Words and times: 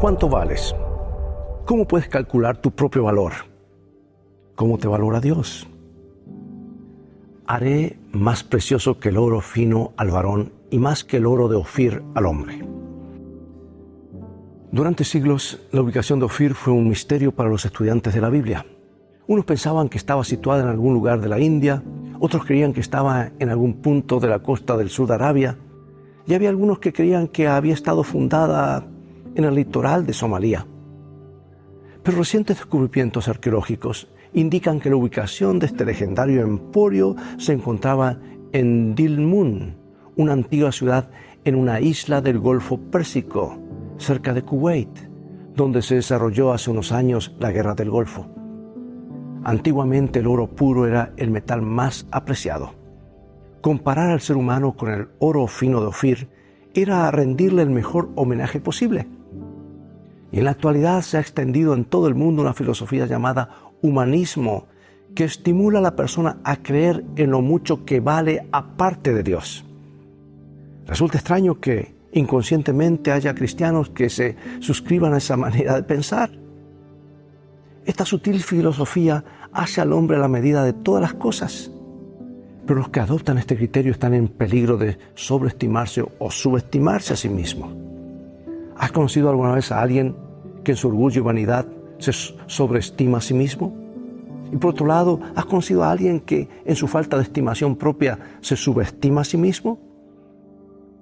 ¿Cuánto 0.00 0.28
vales? 0.28 0.76
¿Cómo 1.66 1.84
puedes 1.84 2.06
calcular 2.06 2.58
tu 2.58 2.70
propio 2.70 3.02
valor? 3.02 3.32
¿Cómo 4.54 4.78
te 4.78 4.86
valora 4.86 5.20
Dios? 5.20 5.66
Haré 7.48 7.98
más 8.12 8.44
precioso 8.44 9.00
que 9.00 9.08
el 9.08 9.16
oro 9.16 9.40
fino 9.40 9.94
al 9.96 10.12
varón 10.12 10.52
y 10.70 10.78
más 10.78 11.02
que 11.02 11.16
el 11.16 11.26
oro 11.26 11.48
de 11.48 11.56
Ofir 11.56 12.04
al 12.14 12.26
hombre. 12.26 12.64
Durante 14.70 15.02
siglos, 15.02 15.66
la 15.72 15.82
ubicación 15.82 16.20
de 16.20 16.26
Ofir 16.26 16.54
fue 16.54 16.72
un 16.72 16.88
misterio 16.88 17.34
para 17.34 17.48
los 17.48 17.64
estudiantes 17.64 18.14
de 18.14 18.20
la 18.20 18.30
Biblia. 18.30 18.64
Unos 19.26 19.46
pensaban 19.46 19.88
que 19.88 19.98
estaba 19.98 20.22
situada 20.22 20.62
en 20.62 20.68
algún 20.68 20.94
lugar 20.94 21.20
de 21.20 21.28
la 21.28 21.40
India, 21.40 21.82
otros 22.20 22.44
creían 22.44 22.72
que 22.72 22.80
estaba 22.80 23.32
en 23.40 23.50
algún 23.50 23.82
punto 23.82 24.20
de 24.20 24.28
la 24.28 24.38
costa 24.38 24.76
del 24.76 24.90
sur 24.90 25.08
de 25.08 25.14
Arabia, 25.14 25.58
y 26.24 26.34
había 26.34 26.50
algunos 26.50 26.78
que 26.78 26.92
creían 26.92 27.26
que 27.26 27.48
había 27.48 27.74
estado 27.74 28.04
fundada 28.04 28.86
en 29.38 29.44
el 29.44 29.54
litoral 29.54 30.04
de 30.04 30.12
Somalia. 30.12 30.66
Pero 32.02 32.18
recientes 32.18 32.56
descubrimientos 32.56 33.28
arqueológicos 33.28 34.08
indican 34.32 34.80
que 34.80 34.90
la 34.90 34.96
ubicación 34.96 35.60
de 35.60 35.66
este 35.66 35.84
legendario 35.84 36.42
emporio 36.42 37.14
se 37.38 37.52
encontraba 37.52 38.18
en 38.52 38.96
Dilmun, 38.96 39.76
una 40.16 40.32
antigua 40.32 40.72
ciudad 40.72 41.10
en 41.44 41.54
una 41.54 41.80
isla 41.80 42.20
del 42.20 42.40
Golfo 42.40 42.78
Pérsico, 42.78 43.56
cerca 43.96 44.34
de 44.34 44.42
Kuwait, 44.42 44.90
donde 45.54 45.82
se 45.82 45.94
desarrolló 45.94 46.52
hace 46.52 46.72
unos 46.72 46.90
años 46.90 47.36
la 47.38 47.52
Guerra 47.52 47.76
del 47.76 47.90
Golfo. 47.90 48.26
Antiguamente 49.44 50.18
el 50.18 50.26
oro 50.26 50.48
puro 50.48 50.84
era 50.84 51.12
el 51.16 51.30
metal 51.30 51.62
más 51.62 52.08
apreciado. 52.10 52.74
Comparar 53.60 54.10
al 54.10 54.20
ser 54.20 54.36
humano 54.36 54.76
con 54.76 54.90
el 54.90 55.08
oro 55.20 55.46
fino 55.46 55.80
de 55.80 55.86
Ofir 55.86 56.28
era 56.74 57.08
rendirle 57.12 57.62
el 57.62 57.70
mejor 57.70 58.10
homenaje 58.16 58.58
posible. 58.58 59.06
Y 60.30 60.38
en 60.38 60.44
la 60.44 60.50
actualidad 60.50 61.02
se 61.02 61.16
ha 61.16 61.20
extendido 61.20 61.74
en 61.74 61.84
todo 61.84 62.08
el 62.08 62.14
mundo 62.14 62.42
una 62.42 62.52
filosofía 62.52 63.06
llamada 63.06 63.50
humanismo, 63.82 64.66
que 65.14 65.24
estimula 65.24 65.78
a 65.78 65.82
la 65.82 65.96
persona 65.96 66.38
a 66.44 66.56
creer 66.56 67.04
en 67.16 67.30
lo 67.30 67.40
mucho 67.40 67.84
que 67.84 68.00
vale 68.00 68.46
aparte 68.52 69.14
de 69.14 69.22
Dios. 69.22 69.64
Resulta 70.86 71.18
extraño 71.18 71.60
que 71.60 71.94
inconscientemente 72.12 73.12
haya 73.12 73.34
cristianos 73.34 73.90
que 73.90 74.10
se 74.10 74.36
suscriban 74.60 75.14
a 75.14 75.18
esa 75.18 75.36
manera 75.36 75.76
de 75.76 75.82
pensar. 75.82 76.30
Esta 77.84 78.04
sutil 78.04 78.42
filosofía 78.42 79.24
hace 79.52 79.80
al 79.80 79.92
hombre 79.92 80.18
la 80.18 80.28
medida 80.28 80.62
de 80.64 80.72
todas 80.72 81.02
las 81.02 81.14
cosas. 81.14 81.70
Pero 82.66 82.80
los 82.80 82.90
que 82.90 83.00
adoptan 83.00 83.38
este 83.38 83.56
criterio 83.56 83.92
están 83.92 84.12
en 84.12 84.28
peligro 84.28 84.76
de 84.76 84.98
sobreestimarse 85.14 86.04
o 86.18 86.30
subestimarse 86.30 87.14
a 87.14 87.16
sí 87.16 87.30
mismos. 87.30 87.87
¿Has 88.78 88.92
conocido 88.92 89.28
alguna 89.28 89.52
vez 89.52 89.72
a 89.72 89.82
alguien 89.82 90.16
que 90.62 90.72
en 90.72 90.76
su 90.76 90.88
orgullo 90.88 91.20
y 91.20 91.24
vanidad 91.24 91.66
se 91.98 92.12
sobreestima 92.12 93.18
a 93.18 93.20
sí 93.20 93.34
mismo? 93.34 93.74
Y 94.52 94.56
por 94.56 94.70
otro 94.70 94.86
lado, 94.86 95.20
¿has 95.34 95.44
conocido 95.44 95.82
a 95.84 95.90
alguien 95.90 96.20
que 96.20 96.48
en 96.64 96.76
su 96.76 96.86
falta 96.86 97.16
de 97.16 97.24
estimación 97.24 97.76
propia 97.76 98.18
se 98.40 98.56
subestima 98.56 99.22
a 99.22 99.24
sí 99.24 99.36
mismo? 99.36 99.80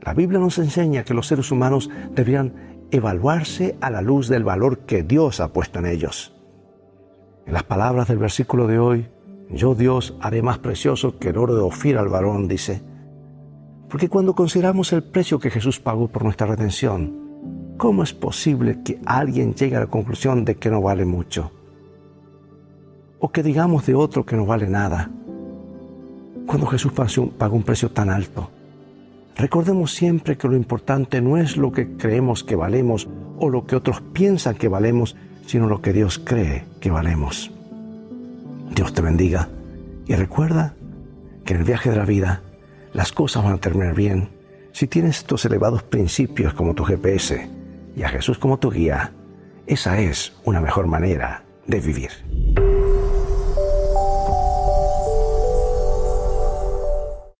La 0.00 0.14
Biblia 0.14 0.38
nos 0.38 0.58
enseña 0.58 1.04
que 1.04 1.14
los 1.14 1.26
seres 1.26 1.50
humanos 1.50 1.90
deberían 2.14 2.86
evaluarse 2.90 3.76
a 3.80 3.90
la 3.90 4.02
luz 4.02 4.28
del 4.28 4.44
valor 4.44 4.80
que 4.80 5.02
Dios 5.02 5.40
ha 5.40 5.52
puesto 5.52 5.80
en 5.80 5.86
ellos. 5.86 6.32
En 7.46 7.54
las 7.54 7.64
palabras 7.64 8.08
del 8.08 8.18
versículo 8.18 8.66
de 8.66 8.78
hoy, 8.78 9.08
yo 9.50 9.74
Dios 9.74 10.16
haré 10.20 10.42
más 10.42 10.58
precioso 10.58 11.18
que 11.18 11.30
el 11.30 11.38
oro 11.38 11.54
de 11.54 11.62
Ofir 11.62 11.98
al 11.98 12.08
varón, 12.08 12.48
dice. 12.48 12.82
Porque 13.88 14.08
cuando 14.08 14.34
consideramos 14.34 14.92
el 14.92 15.02
precio 15.02 15.38
que 15.38 15.50
Jesús 15.50 15.80
pagó 15.80 16.08
por 16.08 16.24
nuestra 16.24 16.46
redención, 16.46 17.23
¿Cómo 17.76 18.04
es 18.04 18.14
posible 18.14 18.78
que 18.84 19.00
alguien 19.04 19.54
llegue 19.54 19.76
a 19.76 19.80
la 19.80 19.86
conclusión 19.88 20.44
de 20.44 20.54
que 20.54 20.70
no 20.70 20.80
vale 20.80 21.04
mucho? 21.04 21.50
O 23.18 23.30
que 23.30 23.42
digamos 23.42 23.84
de 23.86 23.94
otro 23.94 24.24
que 24.24 24.36
no 24.36 24.46
vale 24.46 24.68
nada. 24.68 25.10
Cuando 26.46 26.66
Jesús 26.66 26.92
pagó 26.92 27.56
un 27.56 27.62
precio 27.64 27.90
tan 27.90 28.10
alto, 28.10 28.48
recordemos 29.36 29.92
siempre 29.92 30.36
que 30.36 30.46
lo 30.46 30.54
importante 30.54 31.20
no 31.20 31.36
es 31.36 31.56
lo 31.56 31.72
que 31.72 31.96
creemos 31.96 32.44
que 32.44 32.54
valemos 32.54 33.08
o 33.38 33.50
lo 33.50 33.66
que 33.66 33.76
otros 33.76 34.00
piensan 34.12 34.54
que 34.54 34.68
valemos, 34.68 35.16
sino 35.46 35.66
lo 35.66 35.82
que 35.82 35.92
Dios 35.92 36.20
cree 36.24 36.64
que 36.80 36.92
valemos. 36.92 37.50
Dios 38.72 38.94
te 38.94 39.02
bendiga 39.02 39.48
y 40.06 40.14
recuerda 40.14 40.74
que 41.44 41.54
en 41.54 41.60
el 41.60 41.66
viaje 41.66 41.90
de 41.90 41.96
la 41.96 42.04
vida 42.04 42.42
las 42.92 43.10
cosas 43.10 43.42
van 43.42 43.54
a 43.54 43.58
terminar 43.58 43.94
bien 43.94 44.28
si 44.72 44.86
tienes 44.86 45.18
estos 45.18 45.44
elevados 45.44 45.82
principios 45.82 46.54
como 46.54 46.74
tu 46.74 46.84
GPS 46.84 47.63
y 47.96 48.02
a 48.02 48.08
Jesús 48.08 48.38
como 48.38 48.58
tu 48.58 48.70
guía, 48.70 49.12
esa 49.66 49.98
es 50.00 50.34
una 50.44 50.60
mejor 50.60 50.86
manera 50.86 51.44
de 51.66 51.80
vivir. 51.80 52.10